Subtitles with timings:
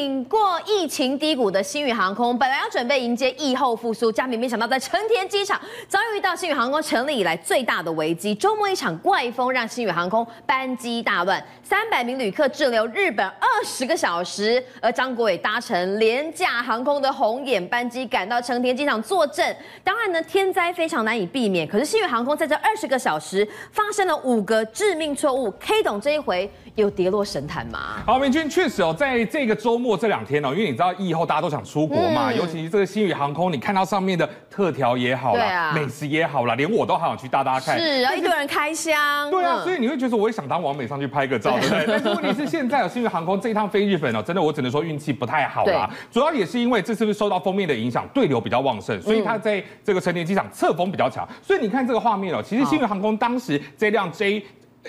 [0.00, 8.34] 挺过疫情低谷的星宇航空，本来要准备迎接疫后复苏，加明没想到在成田机场遭遇到星宇航空成立以来最大的危机。
[8.34, 14.64] 周末一场怪风让星宇航空班机大乱，三百名旅客滞留日本二十个小时。
[14.80, 19.54] 而张国伟搭乘廉价航空的红眼班机赶到成田机场坐镇。
[19.84, 25.50] 当然呢，天灾非常难以避免，可是星宇航空在这二十个小时发生了五个致命错误。
[25.60, 28.02] K 董这一回有跌落神坛吗？
[28.06, 37.78] 好，明君确实哦，在这个周末这两天哦，因为你知道疫后大家都想出国嘛，嗯、尤其是这个星宇航空，你看到上面的特调也好啦，啊、美食也好啦，连我都好想去搭搭看。
[37.78, 39.30] 是，然后一堆人开箱。
[39.30, 41.84] 对啊，嗯、所以你会觉得我也想当王美上去拍个照，对不对？
[41.88, 45.90] 但是问题是现在哦，新宇航空这一趟飞日本哦，真的我只能说运气不太好啦。
[46.10, 51.28] 主要也是因为这次是受到封面的影响，对流比较旺盛，所以它在这个成田机场侧风比较强。
[51.42, 54.42] 所以你看这个画面哦，其实星宇航空当时这辆 J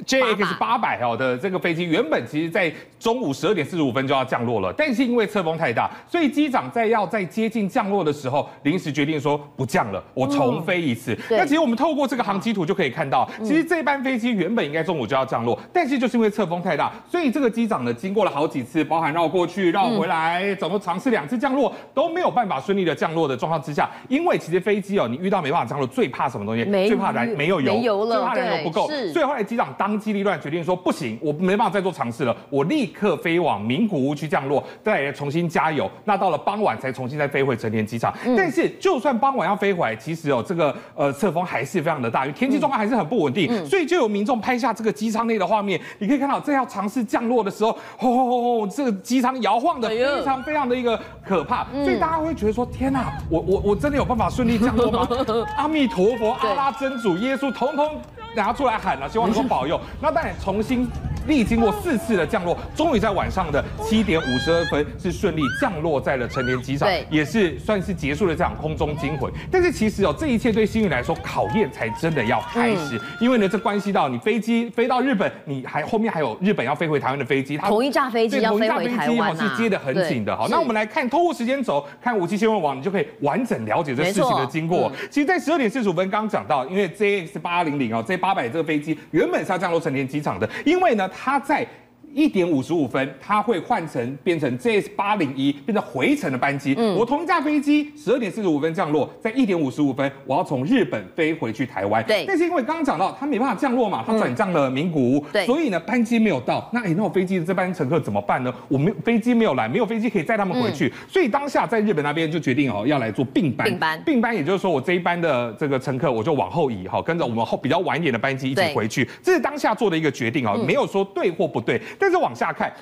[0.06, 11.18] JX 八百哦的这个飞机原本其实在中午十二点四十五分就要降落了，但是因为侧风太大，所以机长在要在接近降落的时候，临时决定说不降了，我重飞一次。
[11.30, 26.64] 那其实我们透过这个航机图就可以看到，其实这班飞机原本应该中午就要降落，但是就是因为侧风太大，所以这个机长呢经过了好几次，包含绕过去、绕回来，怎么尝试两次降落都没有办法顺利的降落的状况之下，因为其实飞机哦，你遇到没办法降落，最怕什么东西？
[26.88, 28.88] 最怕燃没有油，没油了，最怕燃油不够。
[29.12, 29.68] 所以后来机长。
[29.82, 35.90] 当机立断，决定说不行，我没办法再做尝试了，我立刻飞往名古屋去降落，再重新加油。
[36.06, 38.14] 那到了傍晚才重新再飞回成田机场。
[38.24, 45.82] 嗯、但是就算傍晚要飞回来，其实哦，这个呃侧风还是非常的大，因为天气状况还是很不稳定，嗯、所以就有民众拍下这个机舱内的画面。
[45.98, 55.08] 你可以看到，这要尝试降落的时候，吼吼吼吼，这个机舱摇晃的非常非常的一个可怕，嗯、所以大家会觉得说，天哪，我我我真的有办法顺利降落吗？
[55.58, 58.00] 阿弥陀佛，阿拉真主，耶稣，统统。
[58.36, 59.80] 拿出来喊了，希望能够保佑。
[60.02, 60.88] 那当然重新。
[61.32, 69.32] 历经过四次的降落，终于在晚上的七点五十二分是顺利降落在了成田机场，对也是算是结束了这场空中惊魂。
[69.50, 80.36] 但是其实哦，这一切对星宇来说考验才真的要开始，嗯、因为呢，这关系到你飞机飞到日本，你还后面还有日本要飞回台湾的飞机，同一架飞机要飞回台湾、啊、是接得很紧的。
[80.36, 84.92] 好，那我们来看，透过时间轴看五七新闻网，你就可以完整了解这事情的经过。
[84.94, 91.10] 嗯、其实，在十二点四十五分刚讲到，因为 JX 八零零哦，J 八百这个飞机原本是要降落成田机场的，因为呢。
[91.24, 91.68] 他在
[92.14, 96.76] 一点五十五分，它会换成变成 JS 八零一，变成回程的班机。
[96.78, 102.04] 嗯，我同一架飞机十二点四十五分降落，在一点五十五分，我要从日本飞回去台湾。
[102.06, 106.70] 对，但是因为刚刚讲到它没办法降落嘛，它转降了名古屋，对，所以呢班机没有到。
[106.74, 108.54] 那哎，那我飞机的这班乘客怎么办呢？
[108.68, 113.68] 我们飞机没有来，没有飞机可以载他们回去，嗯、所以当下在日本那边就决定哦要来做并班。
[113.68, 119.06] 并班，并班，也就是说我这一班的这个乘客我就往后移哈，跟着我们后比较晚一点的班机一起回去。
[119.06, 121.82] 对这是当下做的一个决定啊，没有说对或不对。
[122.02, 122.74] 但是往下看。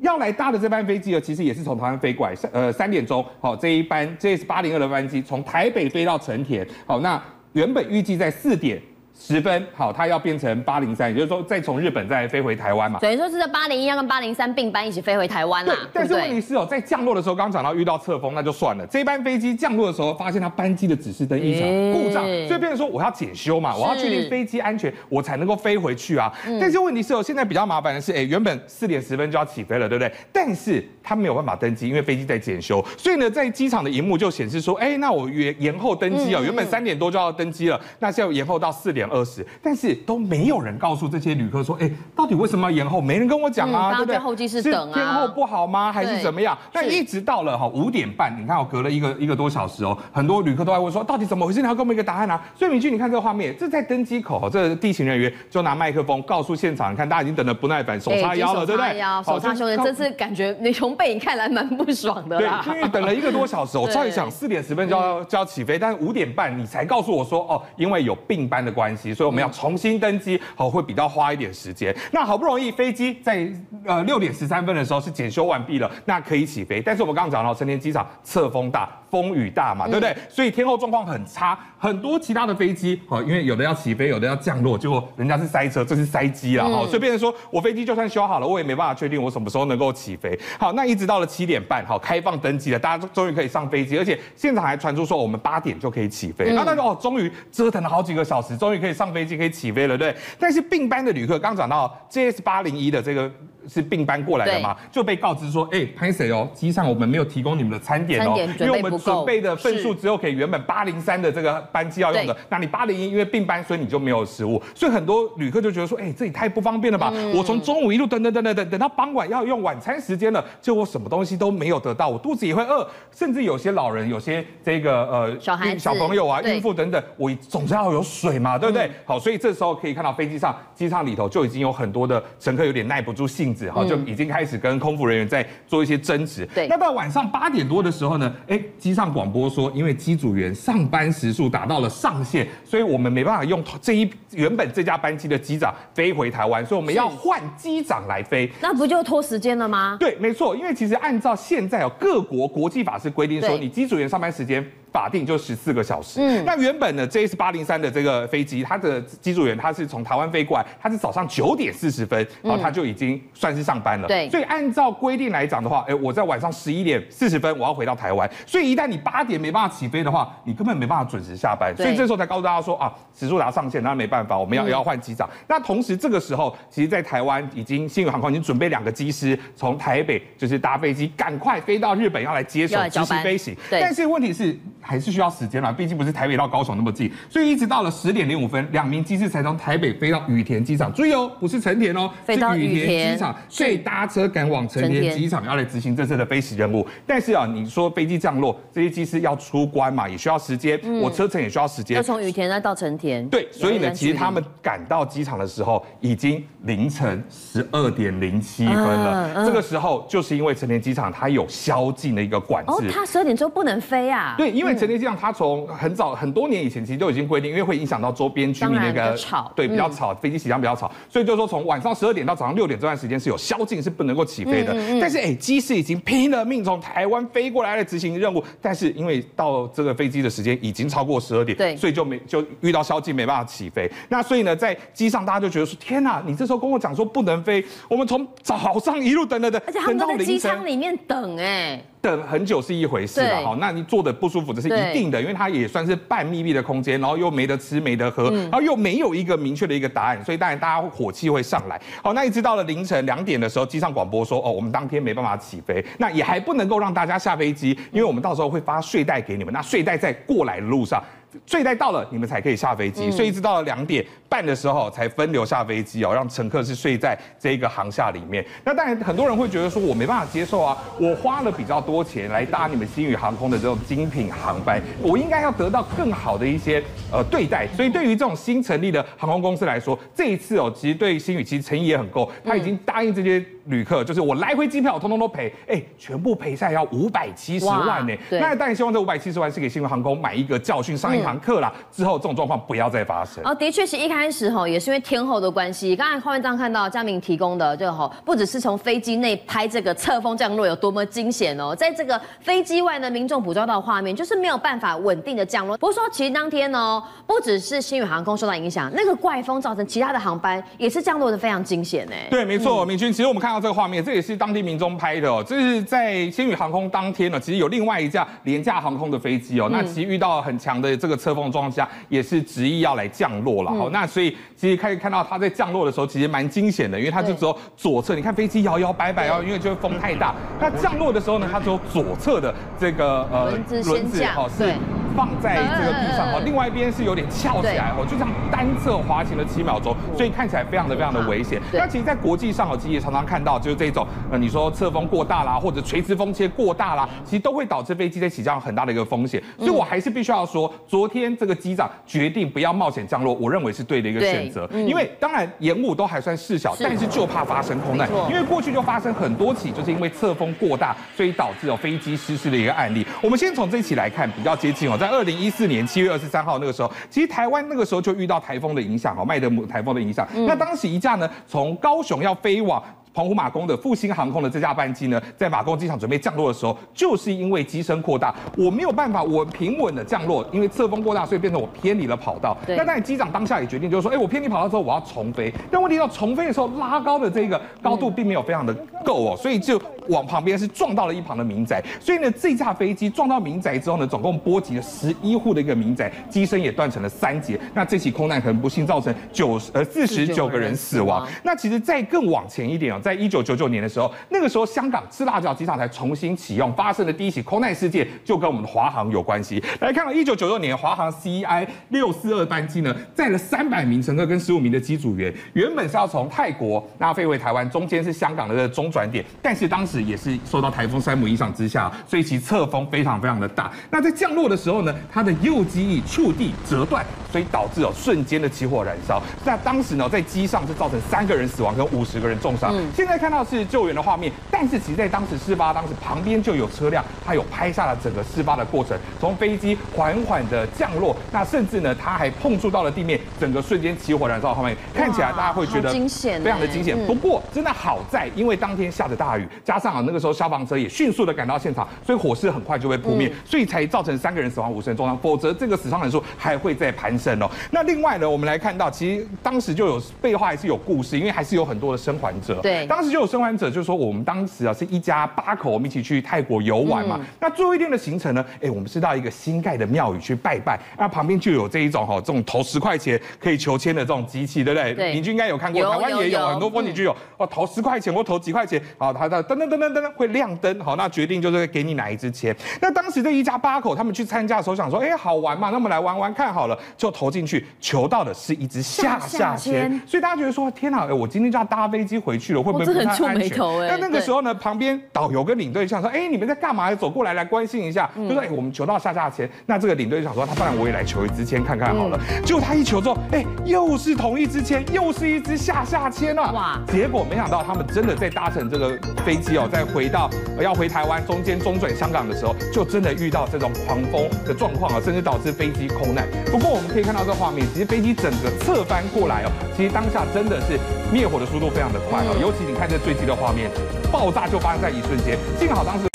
[0.00, 7.20] 要来搭的这班飞机呢，其实也是从台湾飞过来，呃三点钟，好，这一班 JS 八零二的班机从台北飞到成田，好，那
[7.54, 8.78] 原本预计在四点。
[9.18, 12.98] 十分好，它要变成八零三，也就是说再从日本再飞回台湾嘛。
[13.00, 15.74] 等于说是这八零一要跟八零三并班一起飞回台湾啦。
[15.74, 18.86] 对，但是问题是哦，在降落的时候，刚讲到遇到侧风，那就算了。
[18.86, 26.32] 这班飞机降落的时候，发现它班机的指示灯异常故障，所以变成说我要检修嘛，我要确定飞机安全，我才能够飞回去啊。
[26.60, 30.12] 但是问题是哦，现在比较麻烦的是，哎，原本四点十分就要起飞了，对不对？
[30.30, 39.96] 但是它没有办法登机，因为飞机在检修，所以呢，在机场的荧幕就显示说，哎，那我延延后登机哦，原本三点多就要登机了，那现在延后到四点二十，但是。
[40.06, 43.00] 都没有人告诉这些旅客说，哎，到底为什么要延后？
[43.00, 44.18] 没人跟我讲啊，对不对？
[44.18, 45.90] 候机室等啊，天后不好吗？
[45.92, 46.56] 还是怎么样？
[46.72, 51.60] 但一直到了哈五点半，你看我隔了一个一个多小时哦，很多旅客都在问说，到底怎么回事？
[51.60, 52.40] 你要给我们一个答案啊！
[52.54, 59.00] 所以明君，你看这个画面，这在登机口，这地勤人员就拿麦克风告诉现场，你看大家已经等得不耐烦，手叉腰了，对不对？
[59.24, 62.62] 手叉胸的，这次感觉你从背影看来蛮不爽的啦。
[62.64, 70.40] 对，因为等了一个多小时，我 照理想四点十分就要就要起飞，但是五点半你才告诉我说，哦，因为有病班的关系，所以我们要重新登机。
[70.54, 71.94] 好，会比较花一点时间。
[72.12, 73.48] 那好不容易飞机在
[73.84, 76.80] 呃六点十三分的时候是检修完毕了，那可以起飞。
[76.80, 80.10] 但是我们刚刚讲到成田机场侧风大，风雨大嘛，对不对？
[80.10, 86.86] 嗯、所以天候状况很差，很多其他的飞机，好，因为有的要起飞，有的要降落，结果人家是塞车，这是塞机了哈。
[86.86, 90.38] 所以变成说我飞机就算修好了，我也没办法确定我什么时候能够起飞。
[90.58, 96.52] 好，那一直到了七点半，好，开放登机了，大家终于可以上飞机，而且现场还传出说我们八点就可以起飞。
[96.52, 100.14] 那大家哦，终于折腾了好几个小时，终于可以可以上飞机，可以起飞了，对。
[100.38, 103.30] 但是并班的旅客刚讲到 JS 八零一的这个
[103.68, 117.12] 是并班过来的嘛，就被告知说，哎，拍谁哦，机上我们没有提供你们的餐点哦，因为我们准备的份数只有给原本八零三的这个班机要用的，那你八零一因为并班，所以你就没有食物，所以很多旅客就觉得说，哎，这里太不方便了吧？
[117.34, 128.90] 我从中午一路等等等等等等到傍晚要用晚餐时间了，就我什么东西都没有得到，我肚子也会饿，甚至有些老人，有些这个呃小孩小朋友啊、孕妇等等，我总是要有水嘛，对不对？
[129.04, 136.46] 好，所以这时候可以看到飞机上机舱里头就已经有很多的乘客有点耐不住性子，哈，就已经开始跟空服人员在做一些争执。
[136.54, 148.50] 对，那到晚上八点多的时候呢，哎，机上广播说，因为机组员上班时数达到了上限，所以我们没办法用这一原本这架班机的机长飞回台湾，所以我们要换机长来飞。
[148.60, 149.96] 那不就拖时间了吗？
[149.98, 154.62] 对，没错，因为其实按照现在哦各国国际法是规定说，你机组员上班时间。
[154.92, 156.20] 法定就十四个小时。
[156.20, 164.08] 嗯，那原本呢，JS 八零三的这个飞机，它的机组员他是从台湾飞过来，他是早上九点四十分，然后他就已经算是上班了。
[164.08, 171.74] 对，所以按照规定来讲的话，哎，我在晚上十一点四十分我要回到台湾，所以一旦你八点没办法起飞的话，你根本没办法准时下班。
[171.76, 175.28] 所以这时候才告诉大家说啊，时数达上线，那没办法，我们要要换机长。
[175.46, 183.54] 那同时这个时候，其实在台湾已经新宇航空已经准备两个机师从台北就是搭飞机赶快飞到日本要来接手执行飞行。
[183.68, 184.56] 对，但是问题是
[184.86, 185.56] 还是需要时间。
[185.76, 190.92] 毕竟不是台北到高雄那么近，所以一直到了十点零五分，两名机师才从台北飞到羽田机场。
[190.92, 196.86] 注意哦，不是成田哦，飞到羽田机场，所以搭车赶往成田机场，要来执行这次的飞行任务。
[197.06, 200.78] 但是啊，你说飞机降落，这些机师要出关嘛，也需要时间。
[201.00, 201.96] 我车程也需要时间。
[201.96, 203.26] 要从羽田再到成田。
[203.28, 209.44] 对，所以呢，其实他们赶到机场的时候，已经凌晨十二点零七分了。
[209.46, 212.72] 这个时候，就是因为成田机场它有宵禁的一个管制。
[212.72, 214.34] 哦，它十二点之后不能飞啊？
[214.36, 224.74] 对，因为成田机场它从很早很多年以前，其实就已经规定，因为会影响到周边居民那个吵，对，比较吵，飞机起降比较吵，所以就是说从晚上十二点到早上六点这段时间是有宵禁，是不能够起飞的。
[225.00, 233.90] 但是哎，机师已经拼了命从台湾飞过来来执行任务，但是因为到这个飞机的时间已经超过十二点，对，所以就没就遇到宵禁，没办法起飞。
[234.08, 241.82] 那所以呢，在机上大家就觉得说，天哪，你这时候跟我讲说不能飞，我们从早上一路等等等，而且他们都在机舱里面等哎。
[242.06, 251.80] 等很久是一回事了，好，那你坐的不舒服这是一定的，因为它也算是半密闭的空间，然后又没得吃没得喝，然后又没有一个明确的一个答案，所以当然大家火气会上来。
[252.00, 261.02] 好，那一直到了凌晨两点的时候，机上广播说，哦，我们当天没办法起飞，那也还不能够让大家下飞机，因为我们到时候会发睡袋给你们，那睡袋在过来的路上。
[261.44, 263.10] 睡袋到了，你们才可以下飞机。
[263.10, 268.44] 所以一直到了两点半的时候才分流下飞机哦，让乘客是睡在这一个航厦里面。
[268.64, 277.66] 那当然很多人会觉得说，我没办法接受啊，我花了比较多钱来搭你们星宇航空的这种精品航班，我应该要得到更好的一些呃对待。
[277.76, 288.14] 所以对于这种新成立的航空公司来说，这一次哦，其实对星宇其实诚意也很够，他已经答应这些旅客，就是我来回机票我通通都赔，哎，全部赔下来要五百七十万呢。
[288.30, 293.42] 那当然希望这五百七十万是给新宇航空买一个教训，上一堂课啦，之后这种状况不要再发生。
[293.44, 295.94] 哦，的确是一开始哈，也是因为天候的关系。
[295.96, 305.76] 刚才画面上看到佳明提供的这个哈，不只是从飞机内拍这个侧风降落有多么惊险哦，在这个飞机外呢，民众捕捉到画面就是没有办法稳定的降落。
[305.76, 312.12] 不过说其实当天呢，不只是新宇航空受到影响，那个怪风造成其他的航班也是降落的非常惊险呢。
[312.30, 315.42] 对，没错，明君，其实我们看到这个画面，这也是当地民众拍的哦。
[315.46, 323.70] 这是在星宇航空当天呢，其实有另外一架廉价航空的飞机哦，那其实遇到很强的这个侧风状况下，也是执意要来降落了。
[323.70, 330.34] 好，那所以其实可以看到它在降落的时候，其实蛮惊险的，因为它就只有左侧，你看飞机摇摇摆摆哦，因为就是风太大。
[330.60, 333.50] 它降落的时候呢，它只有左侧的这个呃
[333.84, 334.70] 轮子哦是
[335.16, 341.60] 放在这个地上哦，另外一边是有点翘起来哦，就这样单侧滑行了七秒钟，所以看起来非常的非常的危险。
[341.72, 349.42] 那其实，在国际上哦，其实也常常看到就是这种呃，你说侧风过大啦，或者垂直风切过大啦，其实都会导致飞机在起降很大的一个风险。
[349.58, 354.68] 所以我还是必须要说，昨天这个机长决定不要冒险降落，我认为是对的一个选择。
[354.72, 358.08] 因为当然延误都还算事小，但是就怕发生空难。
[358.28, 363.06] 因为过去就发生很多起，就是因为侧风过大，所以导致有飞机失事的一个案例。
[363.22, 370.26] 我们先从这一起来看，比较接近哦，在二零一四年七月二十三号那个时候，其实台湾那个时候就遇到台风的影响哦，麦德姆台风的影响。
[370.46, 372.82] 那当时一架呢，从高雄要飞往
[373.14, 382.54] 澎湖马公的复兴航空的这架班机呢，在马公机场准备降落的时候，就是因为机身扩大，我没有办法我平稳的降落，因为侧风过大，所以变成我偏离了跑道。
[382.68, 385.50] 那当然机长当下也决定，就是说，哎，我偏离跑道之后，我要重飞。
[385.70, 397.58] 但问题到重飞的时候，拉高的这个高度并没有非常的够哦，所以就往旁边是撞到了一旁的民宅，所以呢，这架飞机撞到民宅之后呢，总共波及了十一户的一个民宅，机身也断成了三节。
[397.74, 401.26] 那这起空难很不幸造成九十呃四十九个人死亡。
[401.42, 409.62] 那其实再更往前一点哦，在一九九九年的时候，那个时候香港赤鱲角机场才重新启用，发生的第一起空难事件就跟我们的华航有关系。
[409.80, 423.70] 来看到一九九六年华航 CI 六四二班机呢，载了三百名乘客跟十五名的机组员，原本是要从泰国那飞回台湾，中间是香港的这个中转点，但是当时也是受到台风山姆影响之下，所以其侧风非常非常的大。
[423.90, 429.22] 那在降落的时候呢，它的右机翼触地折断，所以导致哦瞬间的起火燃烧。
[429.44, 432.74] 那当时呢，在机上是造成三个人死亡跟五十个人重伤。
[432.94, 446.96] 现在看到是救援的画面，但是其实在当时事发当时旁边就有车辆，它有拍下了整个事发的过程，从飞机缓缓的降落，那甚至呢，它还碰触到了地面，整个瞬间起火燃烧的画面，看起来大家会觉得惊险，非常的惊险。
[447.06, 455.16] 不过真的好在，因为当天下着大雨，加上啊那个时候消防车也迅速的赶到现场，所以火势很快就被扑灭，所以才造成三个人死亡，五十人重伤。
[455.18, 457.50] 否则这个死伤人数还会再攀升哦。
[457.70, 462.60] 那另外呢，我们来看到，其实当时就有背后还是有故事，因为还是有很多的生还者。
[462.62, 467.20] 对，当时就有生还者，就是说我们当时啊是一家八口，我们一起去泰国游玩嘛。
[467.40, 474.94] 那最后一天的行程呢，哎，我们是到一个新盖的庙宇去拜拜，那旁边就有这一种哈，这种投十块钱可以求签的这种机器，对不对？
[474.94, 482.54] 对，邻居应该有看过，台湾也有很多风景区有哦，投十块钱或投几块钱，好，它的噔噔噔噔噔会亮灯，好，那决定就是给你哪一支签。
[482.80, 493.86] 那当时这一家八口他们去参加的时候想说，哎，好玩嘛，那我们来玩玩看好了，就投进去，求到的是一支下下签，所以大家觉得说，天哪，哎，我今天就要搭飞机回去了，会不会不太安全？
[493.88, 496.86] 那那个时候呢，旁边导游跟领队想说，哎，你们在干嘛？
[496.96, 499.48] 走过来来关心一下，就说，哎，我们求到下下签。
[499.66, 502.18] 那这个领队就想说，他不然我也来求一支签看看好了。
[502.44, 506.52] 结果他一求之后，哎，又是同一支签，又是一支下下签啊！
[506.52, 506.80] 哇！
[506.86, 510.30] 结果没想到他们真的在搭乘这个飞机哦，在回到
[510.60, 516.26] 要回台湾中间中转香港的时候，就真的遇到这种狂风的状况啊，甚至导致飞机空难。
[516.50, 520.78] 不过我们可以看到这画面，其实飞机整个侧翻过来哦，其实当下真的是
[521.12, 523.70] 灭火的速度非常的快哦，尤其你看这坠机的画面，
[524.10, 526.06] 爆炸就发生在一瞬间，幸好当时。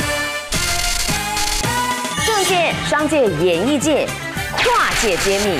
[2.26, 4.08] 政界、商界、演艺界，
[4.58, 5.60] 跨界揭秘，